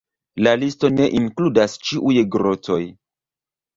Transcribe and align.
La 0.45 0.53
listo 0.61 0.89
ne 0.93 1.09
inkludas 1.19 1.77
ĉiuj 1.91 2.17
grotoj. 2.37 2.83